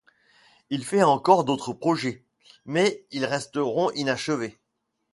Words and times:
Il 0.71 0.83
fait 0.83 1.03
encore 1.03 1.43
d'autres 1.45 1.73
projets, 1.73 2.25
mais 2.65 3.05
ils 3.11 3.23
resteront 3.23 3.91
inachevés. 3.91 4.57